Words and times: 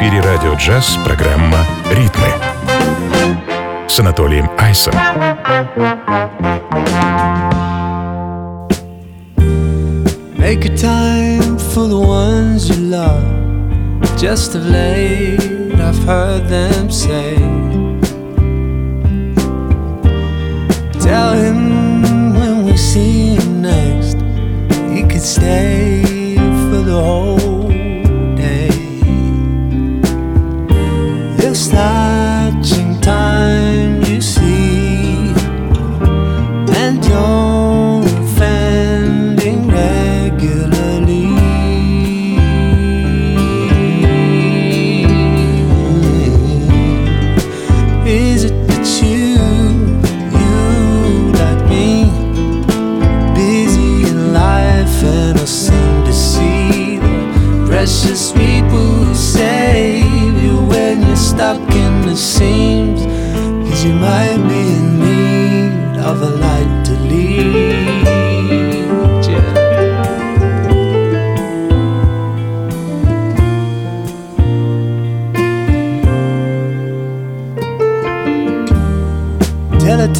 эфире 0.00 0.20
радио 0.20 0.54
джаз 0.54 0.98
программа 1.04 1.58
«Ритмы» 1.90 2.28
с 3.88 3.98
Анатолием 3.98 4.48
Айсом. 4.58 4.94
Make 10.38 10.64
a 10.64 10.76
time 10.76 11.58
for 11.58 11.88
the 11.88 11.98
ones 11.98 12.68
you 12.68 12.90
love. 12.90 13.22
Just 14.16 14.54
of 14.54 14.66
late, 14.66 15.40
I've 15.74 15.98
heard 16.04 16.48
them 16.48 16.90
say. 16.90 17.36
Tell 21.00 21.34
him 21.34 22.32
when 22.34 22.64
we 22.64 22.76
see 22.76 23.34
him 23.34 23.62
next, 23.62 24.16
he 24.90 25.02
could 25.02 25.22
stay 25.22 26.02
for 26.70 26.82
the 26.82 26.94
whole 26.94 27.49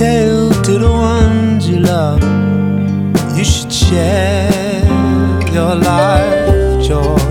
tale 0.01 0.49
to 0.63 0.79
the 0.79 0.91
ones 0.91 1.69
you 1.69 1.77
love. 1.77 2.23
You 3.37 3.45
should 3.53 3.71
share 3.71 4.81
your 5.57 5.75
life 5.75 6.83
joy. 6.87 7.21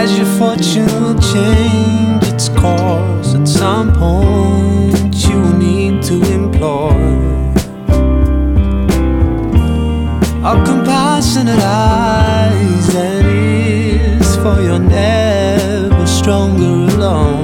As 0.00 0.16
your 0.18 0.30
fortune 0.38 0.94
will 1.02 1.20
change 1.32 2.22
its 2.32 2.48
course, 2.60 3.30
at 3.38 3.48
some 3.48 3.88
point 4.04 5.14
you 5.26 5.36
will 5.42 5.58
need 5.68 5.94
to 6.10 6.16
employ 6.38 6.94
a 10.50 10.54
compassionate 10.68 11.64
eyes 11.64 12.86
and 12.94 13.26
ears, 13.26 14.36
for 14.36 14.56
you're 14.66 14.86
never 15.00 16.06
stronger 16.06 16.74
alone. 16.94 17.43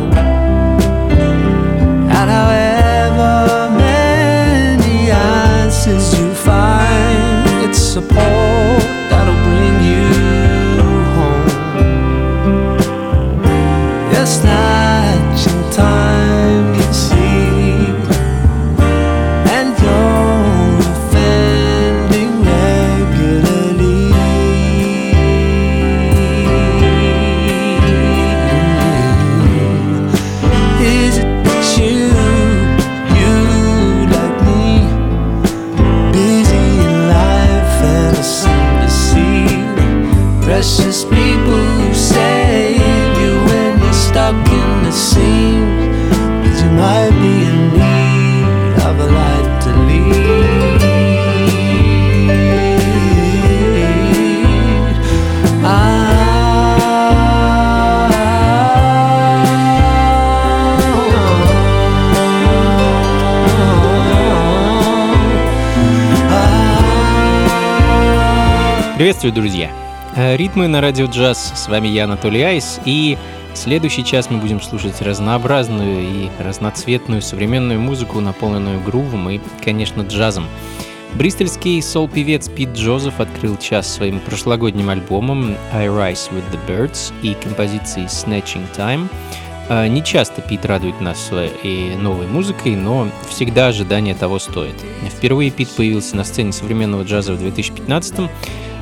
Приветствую, 69.30 69.34
друзья! 69.34 69.70
Э, 70.16 70.36
Ритмы 70.36 70.66
на 70.66 70.80
радио 70.80 71.06
джаз. 71.06 71.52
С 71.54 71.68
вами 71.68 71.86
я, 71.86 72.04
Анатолий 72.04 72.42
Айс. 72.42 72.80
И 72.84 73.16
следующий 73.54 74.04
час 74.04 74.28
мы 74.28 74.38
будем 74.38 74.60
слушать 74.60 75.00
разнообразную 75.00 76.02
и 76.02 76.30
разноцветную 76.41 77.22
современную 77.22 77.80
музыку, 77.80 78.20
наполненную 78.20 78.82
грувом 78.82 79.30
и, 79.30 79.40
конечно, 79.64 80.02
джазом. 80.02 80.46
Бристольский 81.14 81.80
сол-певец 81.80 82.48
Пит 82.48 82.70
Джозеф 82.70 83.20
открыл 83.20 83.56
час 83.56 83.92
своим 83.92 84.19
прошлогодним 84.19 84.90
альбомом 84.90 85.56
I 85.72 85.86
Rise 85.86 86.30
with 86.32 86.44
the 86.50 86.58
Birds 86.66 87.12
и 87.22 87.34
композицией 87.34 88.06
Snatching 88.06 88.66
Time. 88.76 89.08
Э, 89.69 89.86
Не 89.86 90.02
часто 90.02 90.42
Пит 90.42 90.64
радует 90.66 91.00
нас 91.00 91.24
своей 91.24 91.94
новой 91.94 92.26
музыкой, 92.26 92.74
но 92.74 93.08
всегда 93.28 93.69
ожидание 93.69 94.16
того 94.16 94.40
стоит. 94.40 94.74
Впервые 95.08 95.52
Пит 95.52 95.69
появился 95.69 96.16
на 96.16 96.24
сцене 96.24 96.52
современного 96.52 97.04
джаза 97.04 97.34
в 97.34 97.38
2015 97.38 98.19
э, 98.19 98.28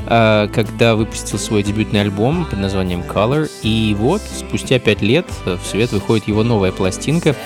когда 0.09 0.97
выпустил 0.97 1.39
свой 1.39 1.63
дебютный 1.63 2.01
альбом 2.01 2.47
под 2.47 2.59
названием 2.59 3.03
Color. 3.03 3.51
И 3.63 3.95
вот, 3.99 4.23
спустя 4.23 4.79
пять 4.79 5.03
лет 5.03 5.27
в 5.45 5.65
свет 5.67 5.93
выходит 5.93 6.29
его 6.29 6.43
новая 6.43 6.73
пластинка. 6.73 7.37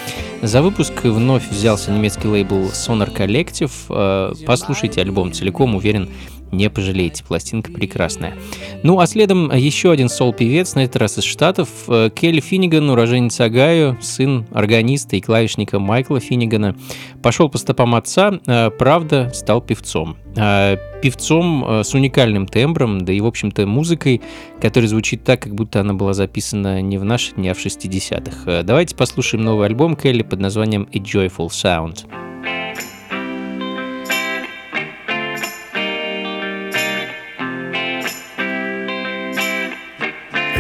За 0.43 0.63
выпуск 0.63 0.93
вновь 1.05 1.49
взялся 1.49 1.91
немецкий 1.91 2.29
лейбл 2.29 2.67
Sonar 2.73 3.15
Collective. 3.15 3.71
Э, 3.89 4.35
Послушайте 4.45 5.01
альбом 5.01 5.33
целиком, 5.33 5.75
уверен, 5.75 6.09
не 6.53 6.71
пожалеете, 6.71 7.25
пластинка 7.25 7.73
прекрасная. 7.73 8.35
Ну 8.83 9.01
а 9.01 9.07
следом 9.07 9.51
еще 9.53 9.91
один 9.91 10.09
сол-певец, 10.09 10.75
на 10.75 10.81
этот 10.85 10.97
раз 10.97 11.19
из 11.19 11.25
Штатов, 11.25 11.69
э, 11.89 12.11
Келли 12.15 12.41
Финниган, 12.41 12.89
уроженец 12.91 13.41
Огайо, 13.41 13.97
сын 14.01 14.47
органиста 14.53 15.17
и 15.17 15.21
клавишника 15.21 15.79
Майкла 15.79 16.21
Финнигана, 16.21 16.77
пошел 17.23 17.49
по 17.49 17.59
стопам 17.59 17.95
отца, 17.95 18.39
э, 18.47 18.71
правда, 18.71 19.31
стал 19.35 19.61
певцом. 19.61 20.17
Э, 20.37 20.77
Певцом 21.03 21.83
с 21.83 21.95
уникальным 21.95 22.47
тембром, 22.47 23.05
да 23.05 23.13
и, 23.13 23.21
в 23.21 23.27
общем-то, 23.27 23.67
музыкой, 23.67 24.23
которая 24.61 24.87
звучит 24.87 25.25
так, 25.25 25.41
как 25.41 25.53
будто 25.53 25.81
она 25.81 25.95
была 25.95 26.15
записана 26.15 26.81
не 26.81 26.97
в 26.97 27.05
наши 27.05 27.35
дни, 27.35 27.49
а 27.49 27.55
в 27.55 27.59
60-х. 27.59 28.51
Э, 28.51 28.63
Давайте 28.63 28.95
послушаем 28.95 29.45
новый 29.45 29.67
альбом 29.67 29.97
Келли 29.97 30.23
под 30.23 30.39
названием 30.39 30.89
A 30.93 30.99
Joyful 30.99 31.49
Sound. 31.49 32.22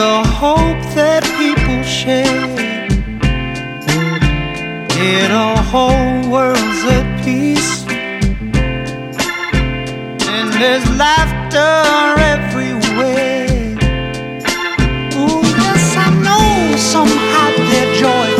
the 0.00 0.24
hope 0.24 0.82
that 0.96 1.22
people 1.36 1.82
share 1.82 2.48
in 4.96 5.30
a 5.30 5.52
whole 5.70 6.16
world's 6.32 6.82
at 6.96 7.06
peace. 7.22 7.84
And 10.34 10.48
there's 10.56 10.86
laughter 10.96 11.76
everywhere. 12.34 13.76
Oh, 15.20 15.42
yes, 15.64 15.84
I 16.06 16.08
know 16.26 16.76
some 16.92 17.12
hide 17.32 17.60
their 17.72 17.90
joy 18.00 18.30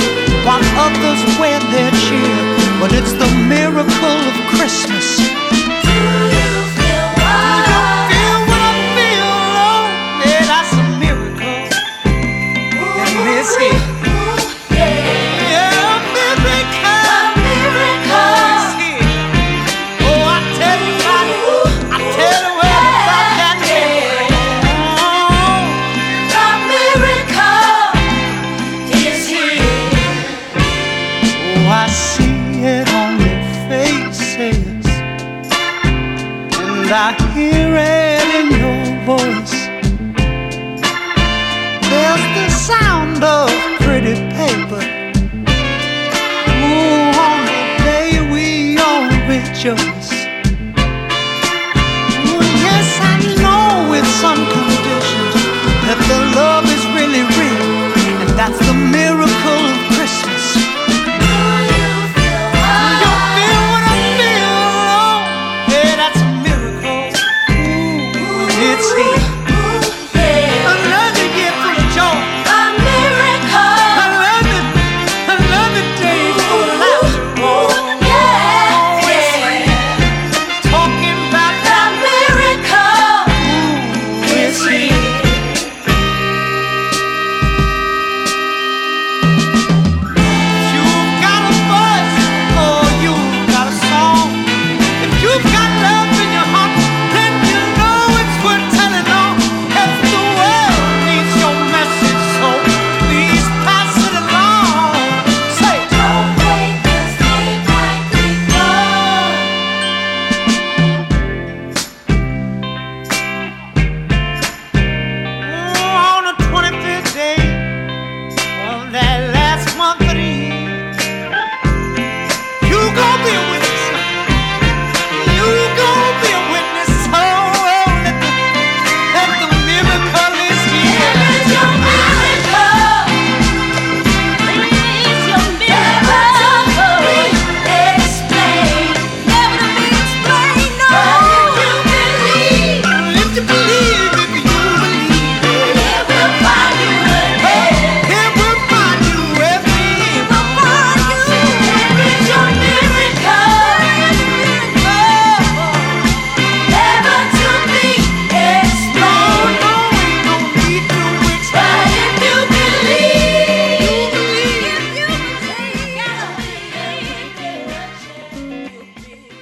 while 0.47 0.65
others 0.87 1.21
wear 1.39 1.61
their 1.75 1.93
cheer, 2.05 2.41
but 2.81 2.91
it's 2.95 3.13
the 3.13 3.31
miracle 3.53 4.19
of 4.31 4.37
Christmas. 4.57 5.30
Listen. 13.41 13.80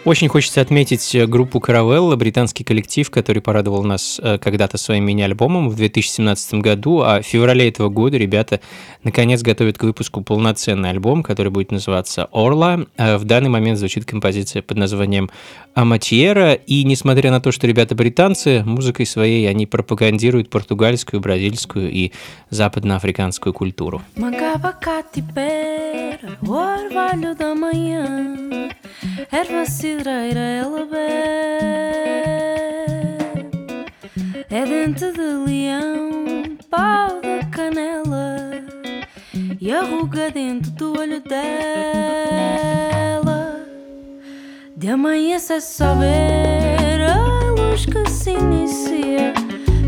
Очень 0.09 0.29
хочется 0.29 0.63
отметить 0.63 1.15
э, 1.15 1.27
группу 1.27 1.61
Каравелла, 1.61 2.17
британский 2.17 2.65
коллектив, 2.65 3.11
который 3.11 3.43
порадовал 3.43 3.83
нас 3.83 4.19
э, 4.23 4.39
когда-то 4.39 4.79
своим 4.79 5.05
мини-альбомом 5.05 5.69
в 5.69 5.77
2017 5.77 6.55
году, 6.55 7.03
а 7.03 7.21
в 7.21 7.27
феврале 7.27 7.69
этого 7.69 7.91
года 7.91 8.17
ребята 8.17 8.61
наконец 9.03 9.43
готовят 9.43 9.77
к 9.77 9.83
выпуску 9.83 10.23
полноценный 10.23 10.89
альбом, 10.89 11.23
который 11.23 11.53
будет 11.53 11.73
называться 11.73 12.27
«Орла». 12.33 12.87
Э, 12.97 13.19
в 13.19 13.25
данный 13.25 13.51
момент 13.51 13.79
звучит 13.79 14.07
композиция 14.07 14.63
под 14.63 14.79
названием 14.79 15.29
«Аматьера», 15.75 16.55
и 16.55 16.85
несмотря 16.85 17.31
на 17.31 17.43
то, 17.43 17.53
что 17.53 17.67
ребята 17.67 17.95
британцы, 17.95 18.63
музыкой 18.65 19.05
своей 19.05 19.47
они 19.47 19.67
пропагандируют 19.67 20.49
португальскую, 20.49 21.21
бразильскую 21.21 21.93
и 21.93 22.13
западноафриканскую 22.49 23.53
культуру. 23.53 24.01
Macabacatipera, 24.17 25.99
pedreira 29.99 30.41
ela 30.41 30.87
bebe. 30.87 30.99
É 34.49 34.64
dente 34.64 35.12
de 35.12 35.21
leão, 35.21 36.57
pau 36.71 37.21
da 37.21 37.45
canela 37.50 38.37
e 39.61 39.73
a 39.73 39.83
ruga 39.83 40.31
dentro 40.31 40.71
do 40.73 40.99
olho 40.99 41.21
dela. 41.21 42.47
De 44.76 44.88
amanhecer 44.88 45.57
é 45.57 45.61
só 45.61 45.95
ver 45.97 47.00
a 47.02 47.17
luz 47.50 47.85
que 47.85 48.09
se 48.09 48.31
inicia, 48.31 49.35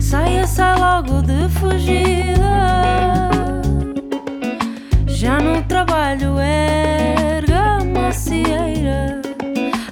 saia, 0.01 0.47
sai 0.47 0.77
logo 0.79 1.23
de 1.23 1.49
fugida. 1.49 2.41
Já 5.07 5.39
no 5.39 5.63
trabalho 5.63 6.39
é 6.41 7.20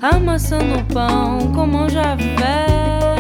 amassando 0.01 0.85
pão 0.93 1.53
com 1.53 1.67
mão 1.67 1.89
já 1.89 2.15
velha. 2.15 3.18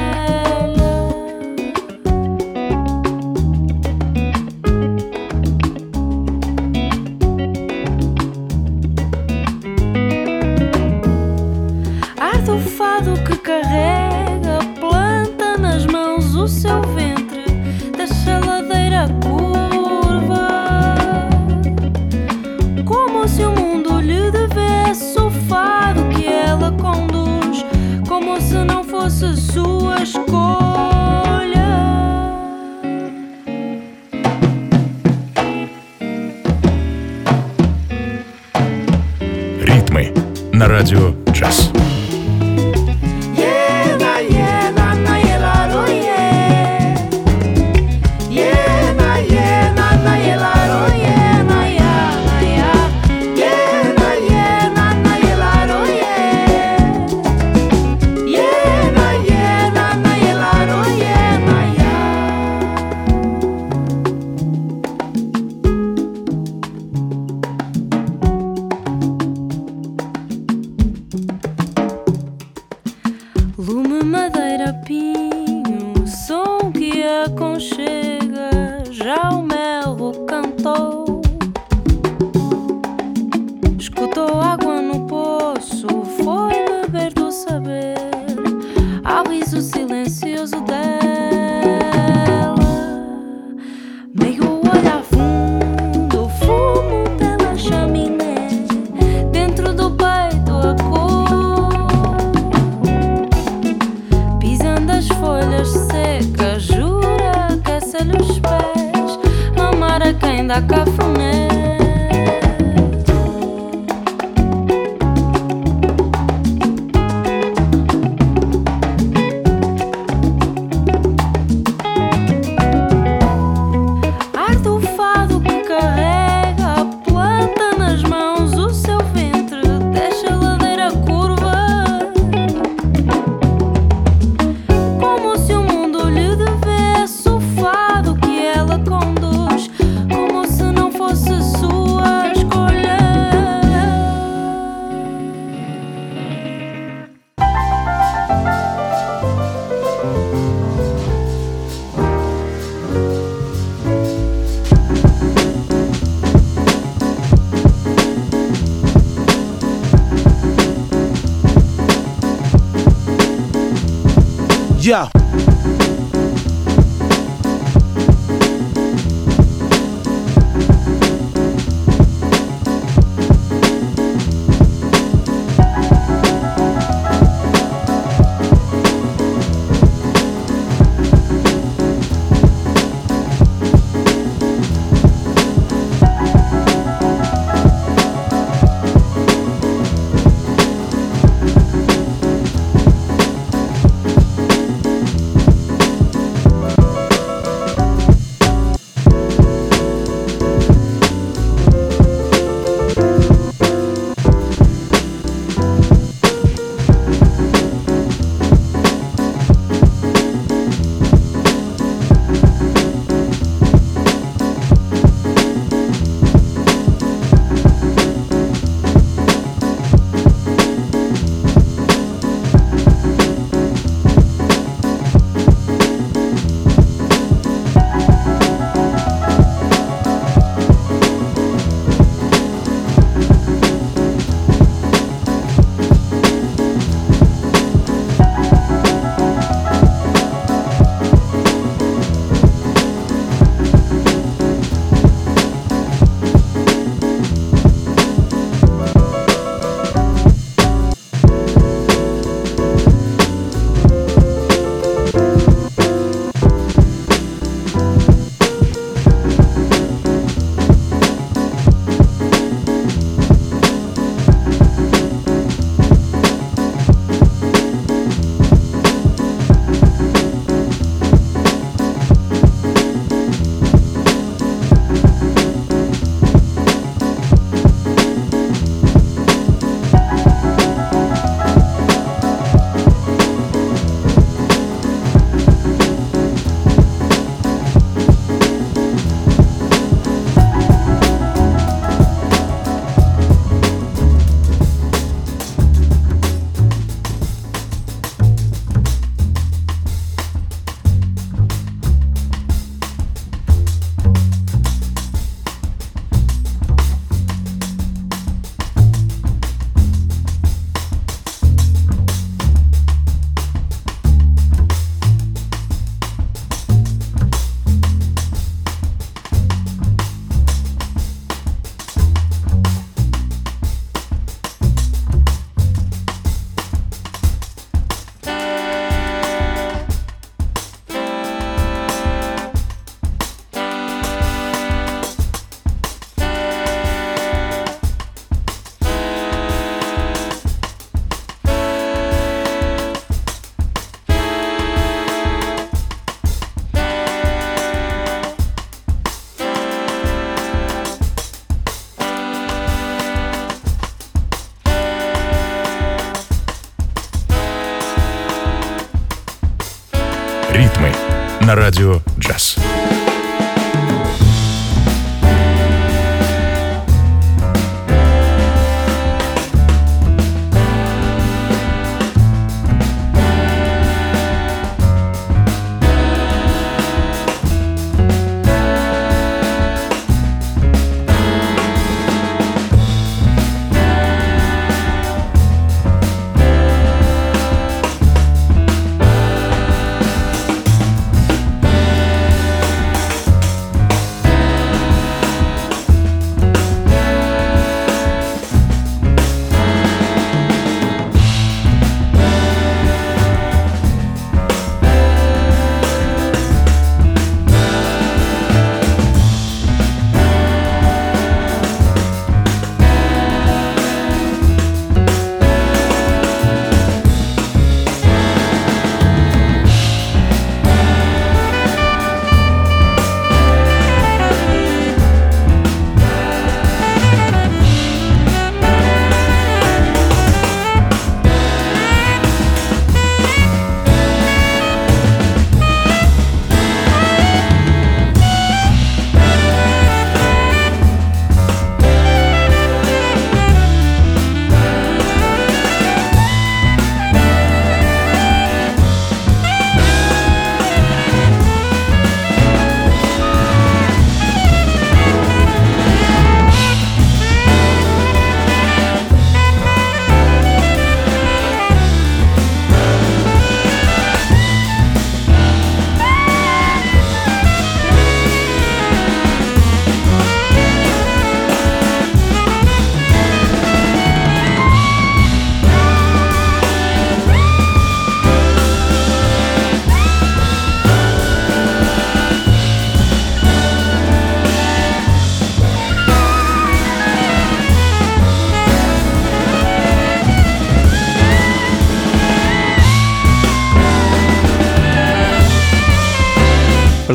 На 361.49 361.55
радио 361.55 362.01
джаз. 362.19 362.59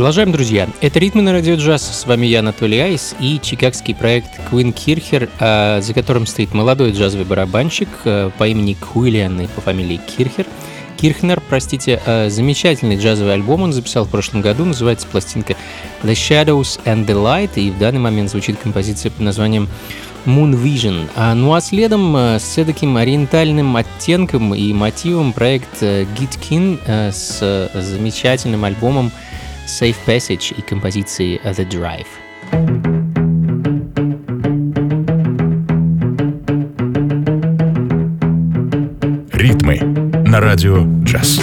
Продолжаем, 0.04 0.34
друзья. 0.34 0.68
Это 0.82 1.00
«Ритмы 1.00 1.22
на 1.22 1.32
радио 1.32 1.56
джаз». 1.56 1.82
С 1.82 2.06
вами 2.06 2.26
я, 2.26 2.40
Анатолий 2.40 2.78
Айс, 2.78 3.16
и 3.22 3.40
чикагский 3.42 3.96
проект 3.96 4.38
Queen 4.52 4.74
Kircher, 4.74 5.30
а, 5.40 5.80
за 5.80 5.94
которым 5.94 6.26
стоит 6.26 6.54
молодой 6.54 6.92
джазовый 6.92 7.26
барабанщик 7.26 7.88
а, 8.04 8.30
по 8.32 8.46
имени 8.46 8.74
Куиллиан 8.74 9.40
и 9.40 9.48
по 9.48 9.62
фамилии 9.62 10.02
Кирхер. 10.06 10.46
Кирхнер, 10.98 11.42
простите, 11.48 12.02
а, 12.06 12.28
замечательный 12.30 12.98
джазовый 12.98 13.34
альбом 13.34 13.62
он 13.62 13.72
записал 13.72 14.04
в 14.04 14.10
прошлом 14.10 14.42
году, 14.42 14.66
называется 14.66 15.08
пластинка 15.08 15.56
The 16.04 16.12
Shadows 16.12 16.82
and 16.84 17.06
the 17.06 17.16
Light, 17.16 17.52
и 17.56 17.72
в 17.72 17.80
данный 17.80 18.02
момент 18.02 18.30
звучит 18.30 18.60
композиция 18.60 19.10
под 19.10 19.22
названием 19.22 19.70
Moon 20.26 20.52
Vision. 20.52 21.08
Ну 21.36 21.54
а 21.54 21.62
следом 21.62 22.14
с 22.18 22.56
таким 22.56 22.98
ориентальным 22.98 23.78
оттенком 23.78 24.54
и 24.54 24.74
мотивом 24.74 25.32
проект 25.32 25.82
Gitkin 25.82 27.12
с 27.14 27.70
замечательным 27.74 28.66
альбомом 28.66 29.14
Safe 29.66 29.96
Passage 30.06 30.54
и 30.58 30.62
композиции 30.62 31.40
The 31.44 31.68
Drive. 31.68 32.08
Ритмы 39.32 39.80
на 40.26 40.40
радио 40.40 40.86
джаз. 41.04 41.40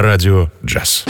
Радио 0.00 0.48
«Джаз». 0.64 1.04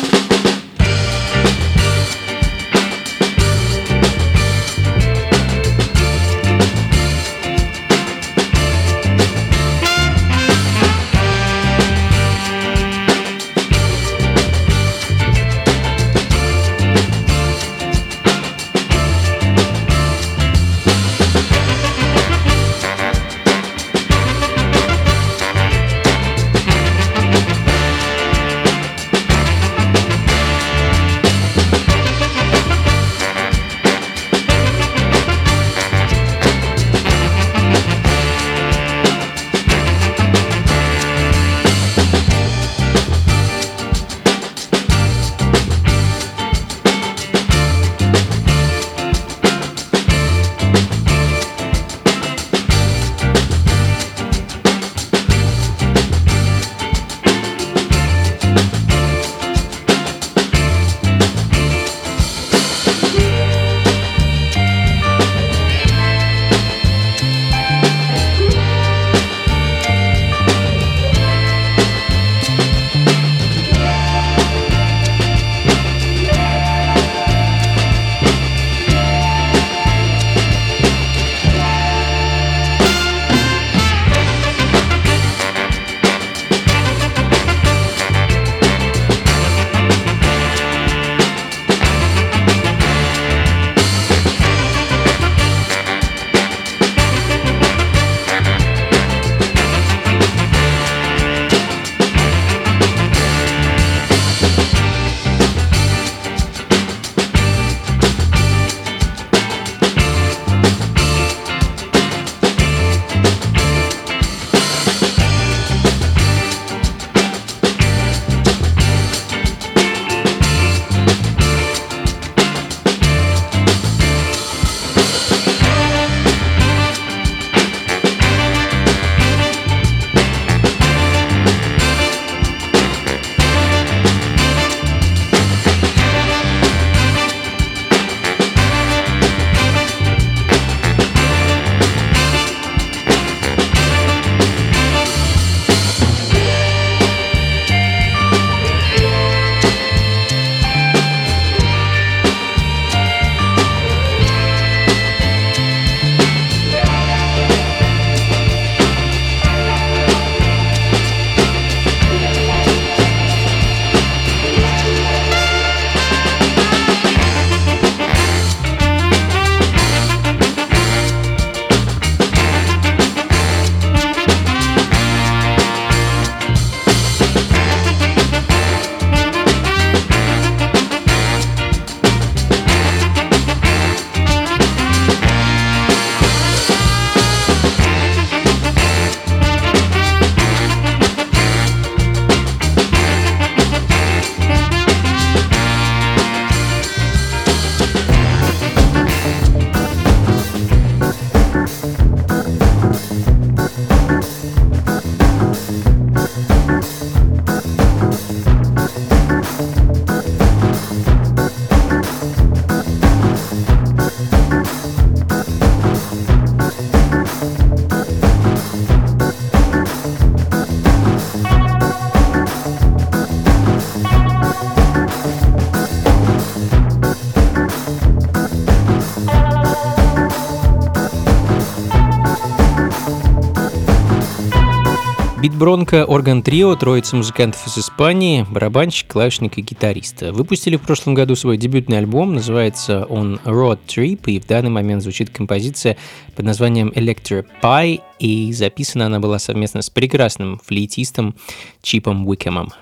Битбронко 235.52 236.06
Орган 236.06 236.42
Трио, 236.42 236.74
троица 236.76 237.14
музыкантов 237.14 237.66
из 237.66 237.76
Испании, 237.76 238.46
барабанщик, 238.48 239.12
клавишник 239.12 239.58
и 239.58 239.60
гитарист. 239.60 240.22
Выпустили 240.22 240.76
в 240.76 240.80
прошлом 240.80 241.12
году 241.12 241.36
свой 241.36 241.58
дебютный 241.58 241.98
альбом, 241.98 242.34
называется 242.34 243.04
он 243.04 243.38
Road 243.44 243.80
Trip, 243.86 244.22
и 244.26 244.40
в 244.40 244.46
данный 244.46 244.70
момент 244.70 245.02
звучит 245.02 245.28
композиция 245.28 245.98
под 246.34 246.46
названием 246.46 246.88
Electro 246.88 247.44
Pie, 247.62 248.00
и 248.18 248.50
записана 248.54 249.06
она 249.06 249.20
была 249.20 249.38
совместно 249.38 249.82
с 249.82 249.90
прекрасным 249.90 250.58
флейтистом 250.64 251.34
Чипом 251.82 252.26
Уикемом. 252.26 252.72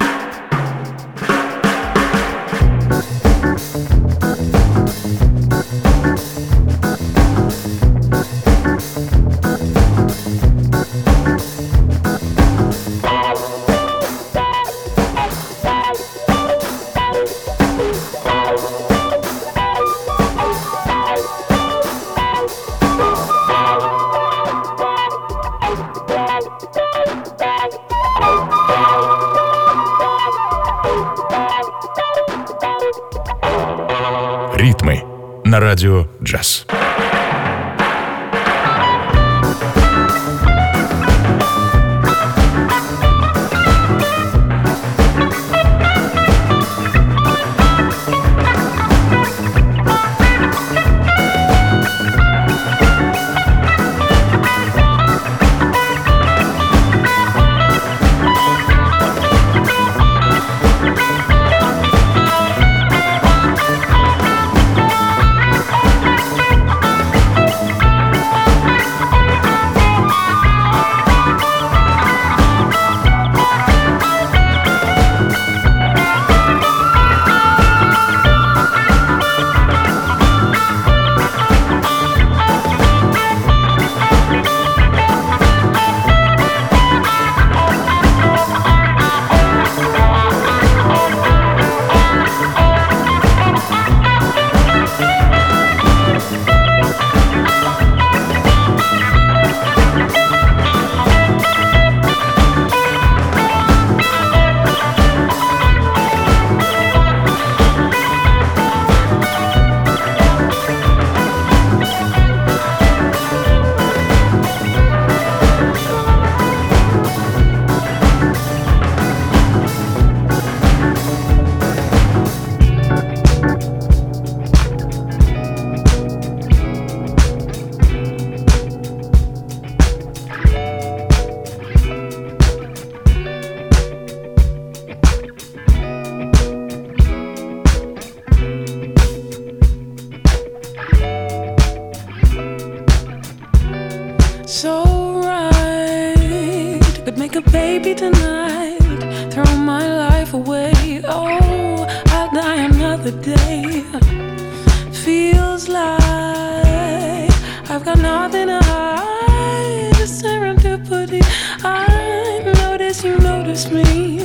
nobody. 160.90 161.20
I 161.62 162.52
notice 162.62 163.04
you 163.04 163.16
notice 163.18 163.70
me. 163.70 164.19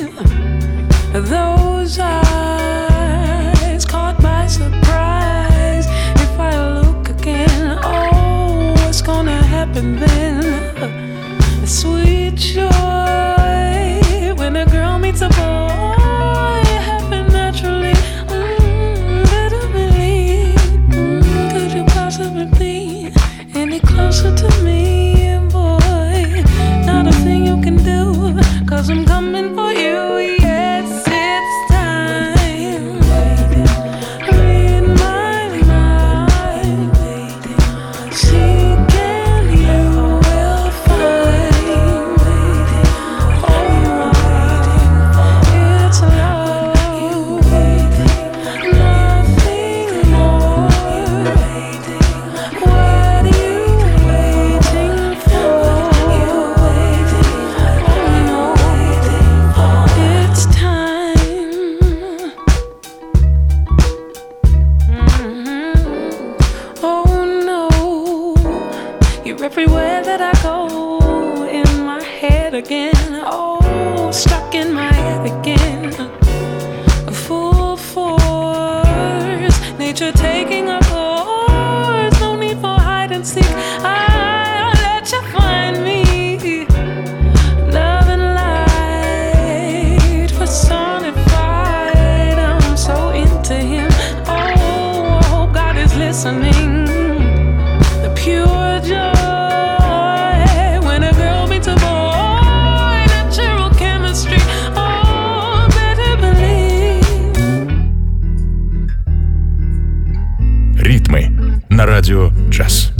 на 111.76 111.84
радио 111.84 112.30
«Джаз». 112.48 112.95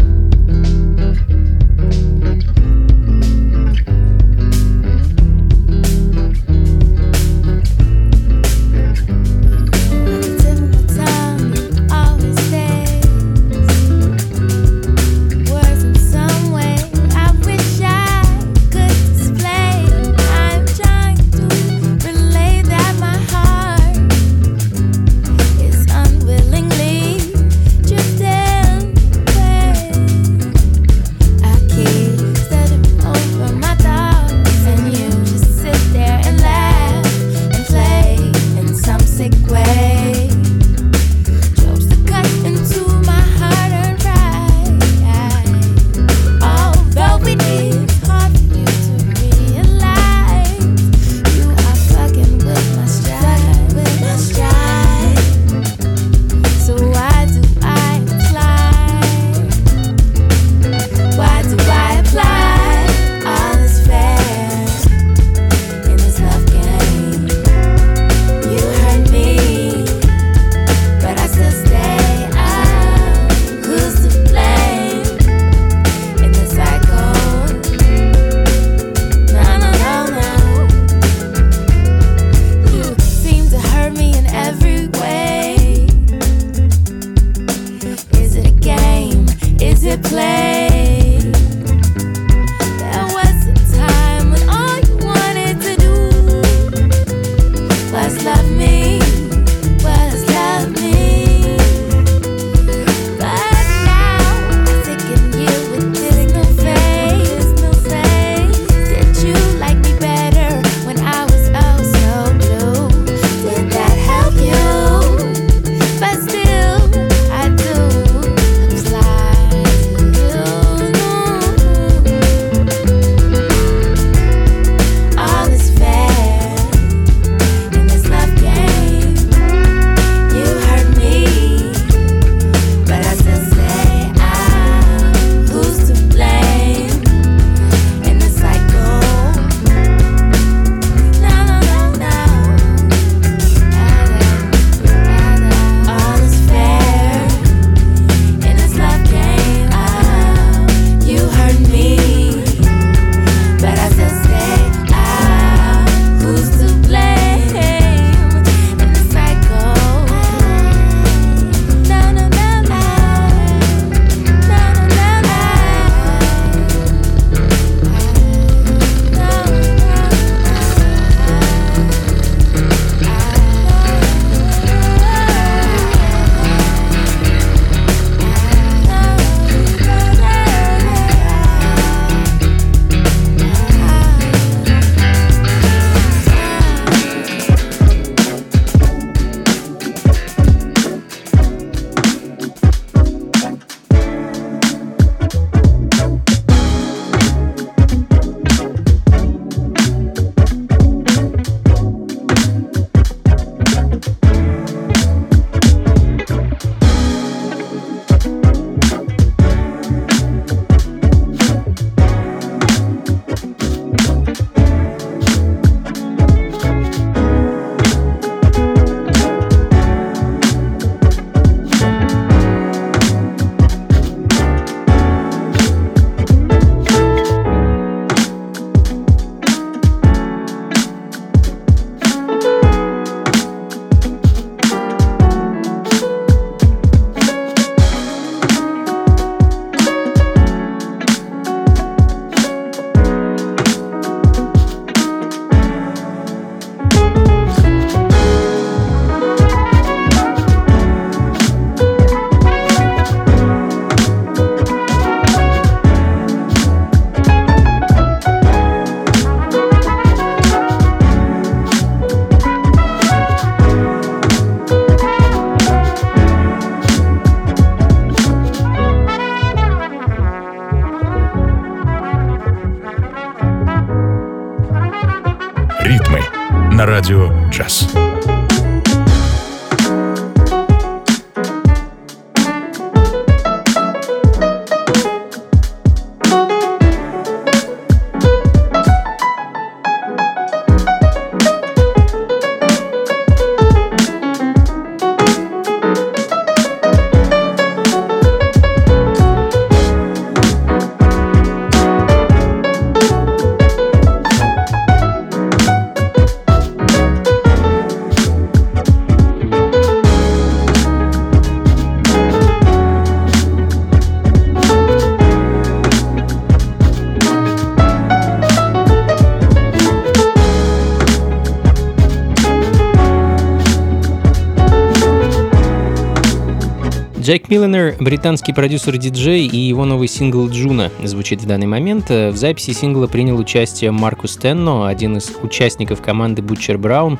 Джек 327.56 327.62
Миллинер, 327.62 327.96
британский 328.00 328.52
продюсер-диджей, 328.52 329.46
и 329.46 329.56
его 329.56 329.86
новый 329.86 330.08
сингл 330.08 330.46
«Джуна» 330.48 330.90
звучит 331.02 331.40
в 331.40 331.46
данный 331.46 331.66
момент. 331.66 332.10
В 332.10 332.36
записи 332.36 332.72
сингла 332.72 333.06
принял 333.06 333.38
участие 333.38 333.92
Маркус 333.92 334.36
Тенни, 334.36 334.88
один 334.88 335.16
из 335.16 335.32
участников 335.42 336.02
команды 336.02 336.42
Butcher 336.42 336.76
Brown, 336.76 337.18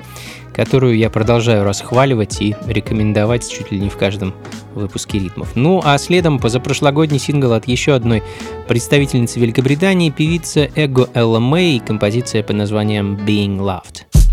которую 0.54 0.98
я 0.98 1.08
продолжаю 1.08 1.64
расхваливать 1.64 2.42
и 2.42 2.54
рекомендовать 2.66 3.50
чуть 3.50 3.72
ли 3.72 3.80
не 3.80 3.88
в 3.88 3.96
каждом 3.96 4.34
выпуске 4.74 5.18
ритмов. 5.18 5.52
Ну 5.54 5.80
а 5.82 5.96
следом 5.96 6.38
позапрошлогодний 6.38 7.18
сингл 7.18 7.54
от 7.54 7.66
еще 7.66 7.94
одной 7.94 8.22
представительницы 8.68 9.40
Великобритании, 9.40 10.10
певица 10.10 10.68
Эго 10.74 11.08
Элла 11.14 11.38
Мэй, 11.38 11.80
композиция 11.80 12.42
под 12.42 12.56
названием 12.56 13.16
«Being 13.26 13.56
Loved». 13.56 14.25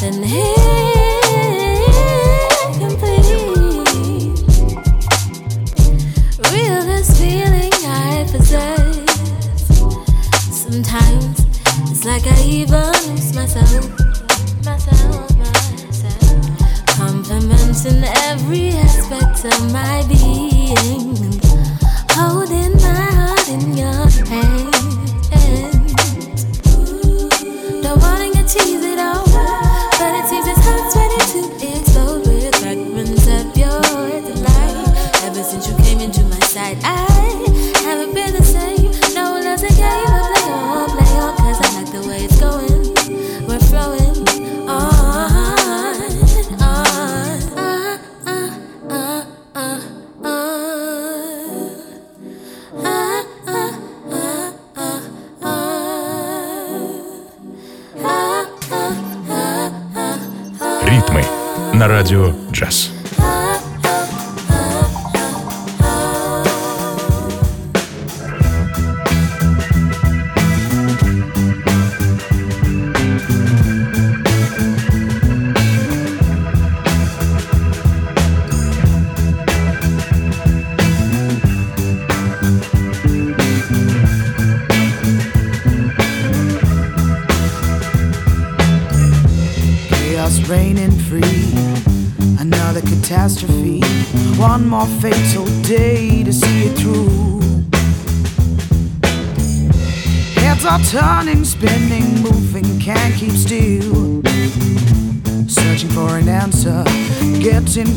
and 0.00 0.24
incomplete. 2.74 3.18
Real 6.52 6.82
this 6.84 7.18
feeling 7.18 7.72
I 7.84 8.26
possess. 8.30 8.96
Sometimes 10.50 11.40
it's 11.90 12.04
like 12.04 12.26
I 12.26 12.42
even 12.42 12.92
lose 13.08 13.34
myself. 13.34 13.90
Compliments 16.96 17.84
in 17.84 18.04
every 18.04 18.70
aspect 18.70 19.44
of 19.46 19.72
my 19.72 20.04
being. 20.08 21.07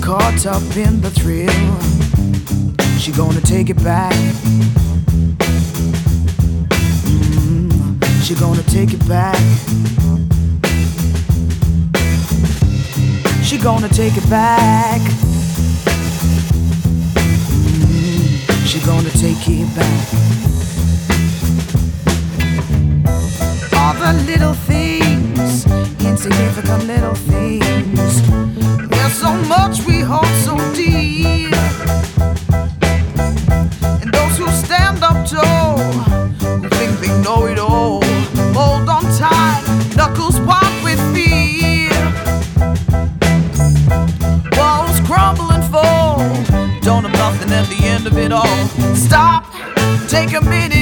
Caught 0.01 0.45
up 0.47 0.63
in 0.75 0.99
the 1.01 1.11
thrill. 1.11 1.47
She 2.97 3.11
gonna 3.11 3.41
take 3.41 3.69
it 3.69 3.81
back. 3.83 4.13
Mm, 7.05 8.23
she 8.23 8.33
gonna 8.35 8.63
take 8.63 8.93
it 8.93 9.07
back. 9.07 9.37
She 13.43 13.57
gonna 13.57 13.89
take 13.89 14.17
it 14.17 14.29
back. 14.29 15.01
She 18.65 18.79
gonna 18.79 19.11
take 19.11 19.47
it 19.47 19.75
back. 19.75 20.07
All 23.73 23.93
the 23.93 24.13
little 24.25 24.53
things 24.53 25.80
insignificant 26.05 26.85
little 26.85 27.15
things. 27.15 28.21
There's 28.89 29.13
so 29.13 29.33
much 29.47 29.85
we 29.85 30.01
hold 30.01 30.33
so 30.45 30.55
dear, 30.73 31.51
and 34.01 34.11
those 34.11 34.37
who 34.37 34.47
stand 34.49 35.03
up 35.03 35.25
tall, 35.27 35.77
who 35.77 36.69
think 36.69 36.99
they 36.99 37.13
know 37.21 37.45
it 37.45 37.59
all, 37.59 38.01
hold 38.53 38.89
on 38.89 39.03
tight, 39.17 39.63
knuckles 39.95 40.39
white 40.41 40.81
with 40.83 40.99
fear. 41.13 41.91
Walls 44.57 44.99
crumble 45.07 45.51
and 45.51 45.63
fall, 45.71 46.17
don't 46.81 47.05
have 47.05 47.13
nothing 47.13 47.51
at 47.51 47.67
the 47.67 47.85
end 47.85 48.07
of 48.07 48.17
it 48.17 48.31
all. 48.31 48.67
Stop, 48.95 49.45
take 50.07 50.33
a 50.33 50.41
minute. 50.41 50.80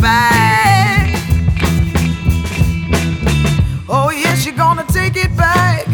back. 0.00 1.14
Oh, 3.88 4.10
yeah, 4.10 4.34
you're 4.36 4.54
gonna 4.56 4.84
take 4.88 5.16
it 5.16 5.36
back. 5.36 5.86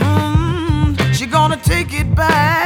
Mm, 0.00 1.14
she's 1.14 1.30
gonna 1.30 1.56
take 1.56 1.92
it 1.92 2.14
back. 2.14 2.59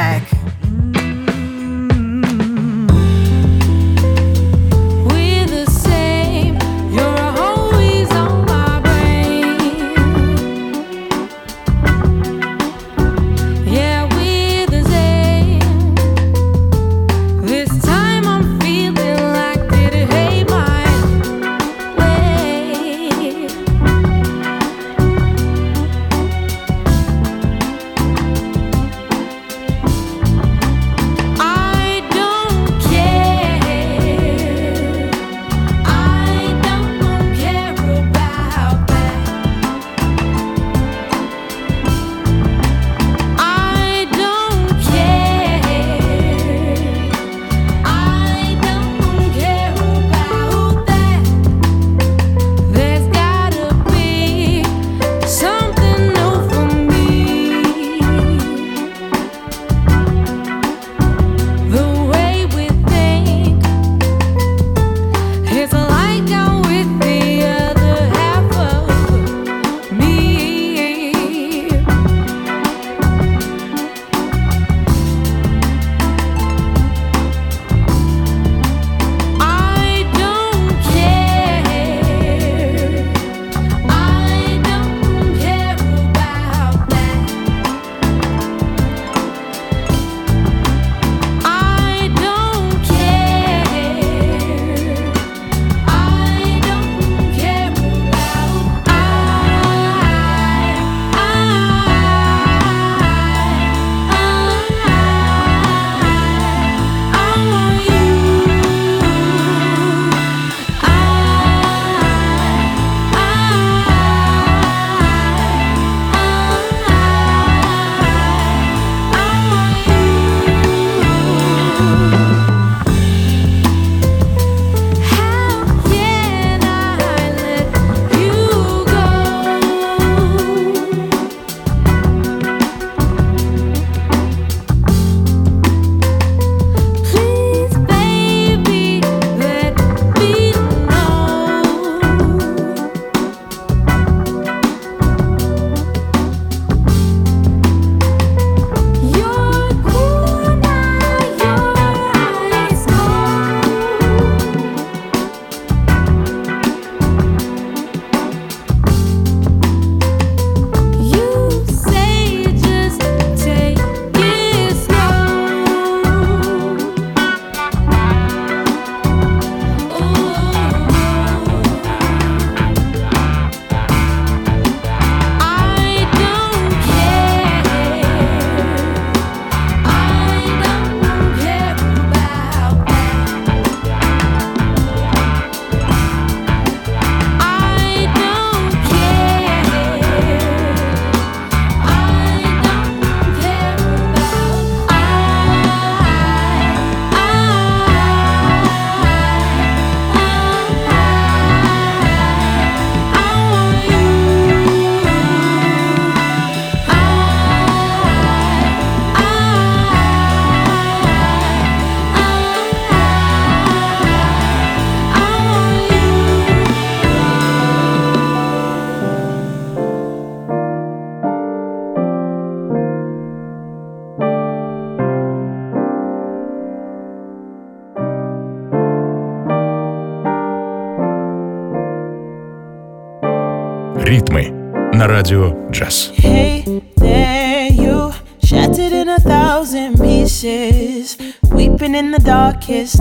Radio 235.25 235.71
Jazz. 235.71 236.11
Hey 236.13 236.83
there, 236.97 237.71
you 237.71 238.13
shattered 238.43 238.91
in 238.91 239.09
a 239.09 239.17
thousand 239.17 239.99
pieces, 239.99 241.17
weeping 241.49 241.95
in 241.95 242.11
the 242.11 242.19
darkest 242.19 242.99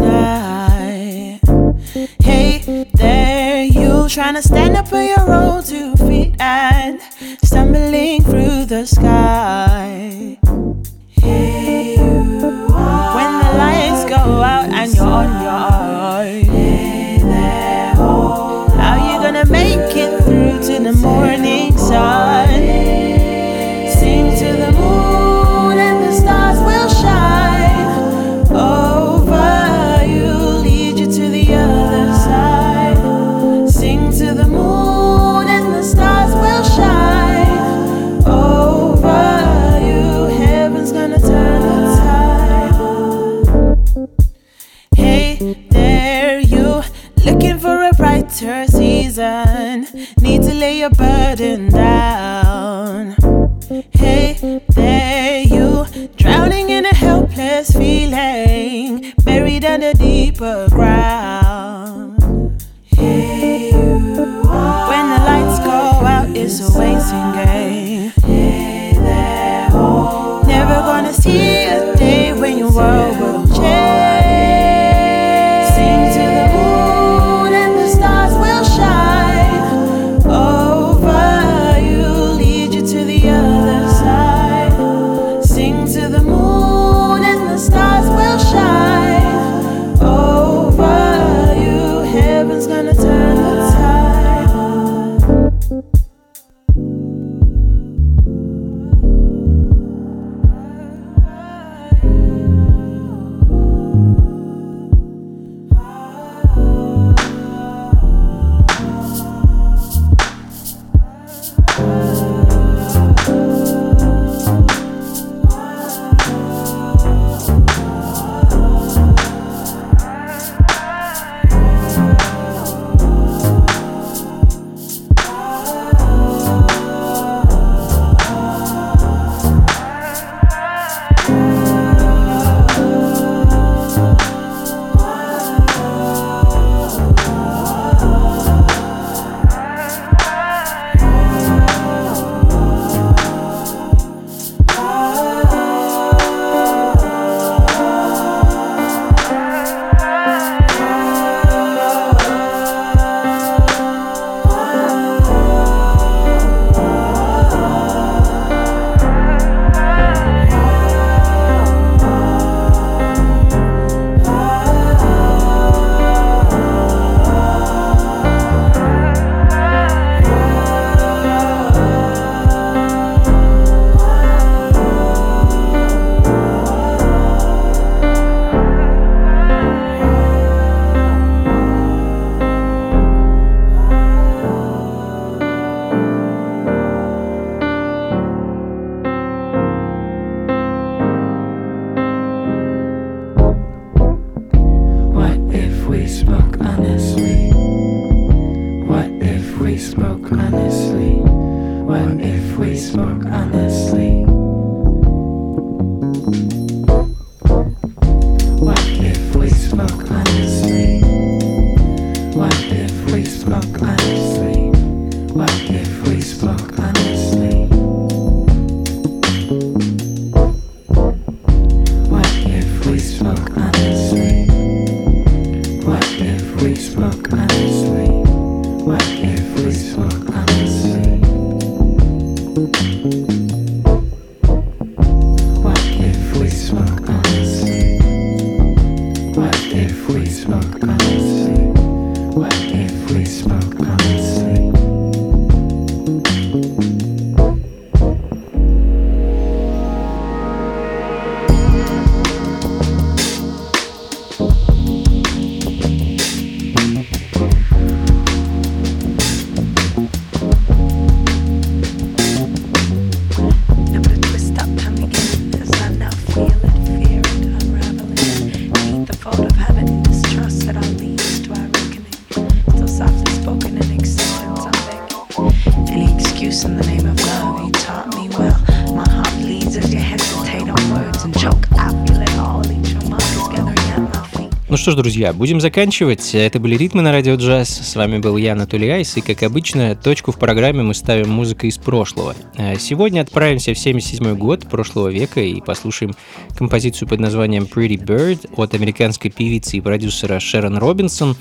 что 284.84 284.90
ж, 284.90 284.96
друзья, 284.96 285.32
будем 285.32 285.62
заканчивать. 285.62 286.34
Это 286.34 286.60
были 286.60 286.76
«Ритмы 286.76 287.00
на 287.00 287.10
радио 287.10 287.36
джаз». 287.36 287.70
С 287.70 287.96
вами 287.96 288.18
был 288.18 288.36
я, 288.36 288.52
Анатолий 288.52 288.90
Айс, 288.90 289.16
и, 289.16 289.22
как 289.22 289.42
обычно, 289.42 289.96
точку 289.96 290.30
в 290.30 290.38
программе 290.38 290.82
мы 290.82 290.92
ставим 290.92 291.30
музыкой 291.30 291.70
из 291.70 291.78
прошлого. 291.78 292.34
А 292.58 292.76
Сегодня 292.76 293.22
отправимся 293.22 293.72
в 293.72 293.78
77 293.78 294.36
год 294.36 294.68
прошлого 294.68 295.08
века 295.08 295.40
и 295.40 295.62
послушаем 295.62 296.12
композицию 296.54 297.08
под 297.08 297.18
названием 297.18 297.62
«Pretty 297.62 297.96
Bird» 297.96 298.50
от 298.58 298.74
американской 298.74 299.30
певицы 299.30 299.78
и 299.78 299.80
продюсера 299.80 300.38
Шерон 300.38 300.76
Робинсон. 300.76 301.34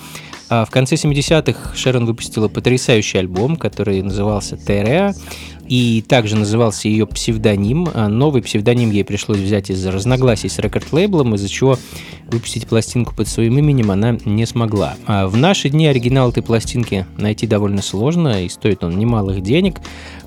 А 0.49 0.63
В 0.63 0.71
конце 0.71 0.95
70-х 0.95 1.75
Шерон 1.75 2.05
выпустила 2.05 2.47
потрясающий 2.47 3.17
альбом, 3.17 3.57
который 3.57 4.01
назывался 4.01 4.55
«Тереа», 4.55 5.13
и 5.67 6.03
также 6.07 6.35
назывался 6.35 6.87
ее 6.87 7.07
псевдоним. 7.07 7.87
А 7.93 8.07
Новый 8.07 8.41
псевдоним 8.41 8.91
ей 8.91 9.03
пришлось 9.03 9.39
взять 9.39 9.69
из-за 9.69 9.91
разногласий 9.91 10.49
с 10.49 10.59
рекорд-лейблом, 10.59 11.35
из-за 11.35 11.49
чего 11.49 11.77
выпустить 12.25 12.67
пластинку 12.67 13.15
под 13.15 13.27
своим 13.27 13.57
именем 13.59 13.91
она 13.91 14.17
не 14.25 14.45
смогла. 14.45 14.95
А 15.05 15.27
в 15.27 15.37
наши 15.37 15.69
дни 15.69 15.87
оригинал 15.87 16.29
этой 16.29 16.43
пластинки 16.43 17.05
найти 17.17 17.47
довольно 17.47 17.81
сложно, 17.81 18.43
и 18.43 18.49
стоит 18.49 18.83
он 18.83 18.97
немалых 18.97 19.41
денег, 19.41 19.79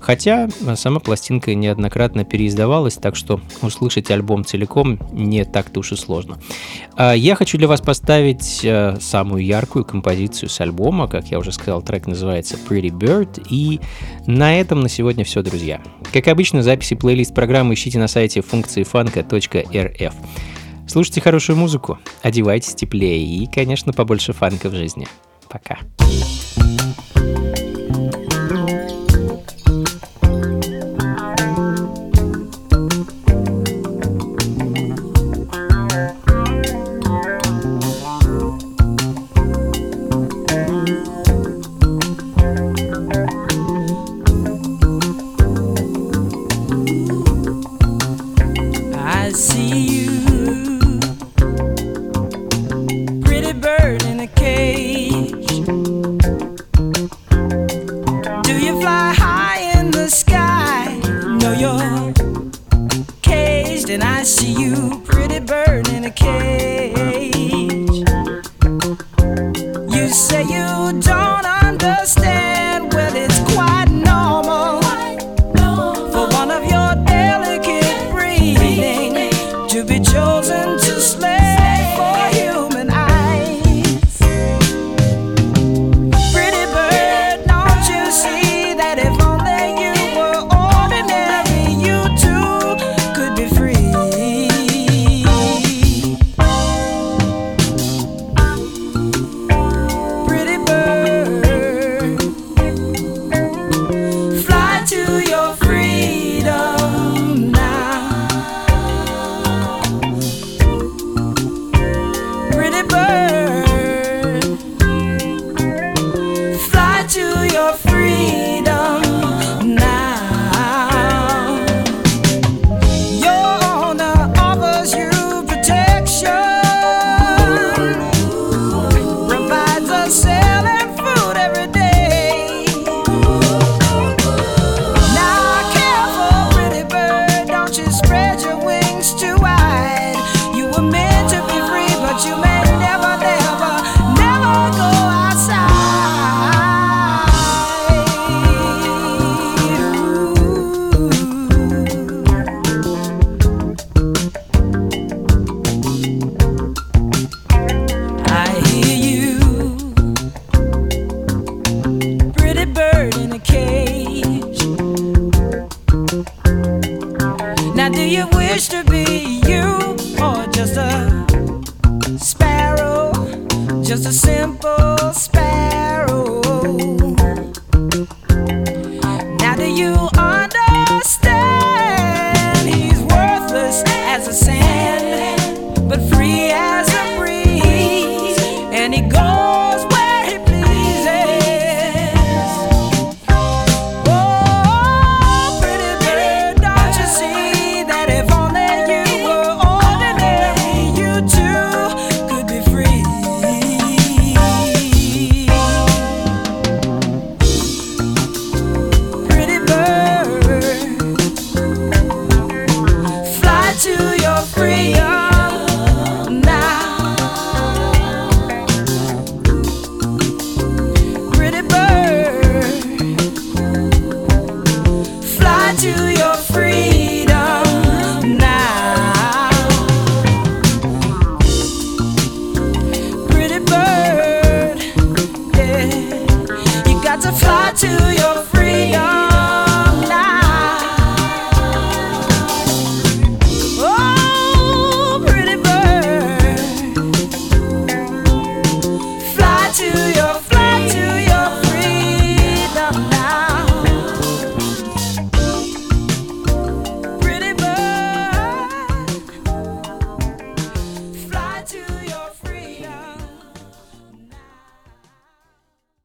хотя 0.07 0.49
сама 0.77 1.01
пластинка 1.01 1.53
неоднократно 1.55 2.25
переиздавалась, 2.25 2.95
так 2.95 3.17
что 3.17 3.41
услышать 3.61 4.09
альбом 4.13 4.45
целиком 4.45 5.01
не 5.11 5.45
так-то 5.45 5.81
уж 5.81 5.91
и 5.93 5.97
сложно. 5.97 6.39
А 6.97 7.13
Я 7.13 7.35
хочу 7.35 7.59
для 7.59 7.67
вас 7.67 7.81
поставить 7.81 8.61
э, 8.63 8.99
самую 9.01 9.45
яркую 9.45 9.85
композицию 9.85 10.49
с 10.49 10.61
альбома, 10.61 11.09
как 11.09 11.27
я 11.27 11.41
уже 11.41 11.51
сказал, 11.51 11.83
трек 11.83 12.07
называется 12.07 12.57
Pretty 12.57 12.91
Bird, 12.91 13.45
и 13.51 13.81
на 14.27 14.59
этом 14.59 14.81
на 14.81 14.89
сегодня 14.89 15.25
все, 15.25 15.43
друзья. 15.43 15.81
Как 16.13 16.29
обычно, 16.29 16.63
записи 16.63 16.95
плейлист 16.95 17.35
программы 17.35 17.75
ищите 17.75 17.99
на 17.99 18.07
сайте 18.07 18.43
функции 18.43 18.85
фанка.рф. 18.85 20.15
Слушайте 20.87 21.21
хорошую 21.21 21.57
музыку, 21.57 21.99
одевайтесь 22.23 22.77
теплее 22.77 23.27
и, 23.27 23.47
конечно, 23.53 23.93
побольше 23.93 24.33
фанка 24.33 24.69
в 24.69 24.75
жизни. 24.75 25.09
Пока. 25.49 25.79
I 27.17 27.66